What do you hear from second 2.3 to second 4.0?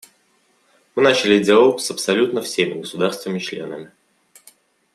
всеми государствами-членами.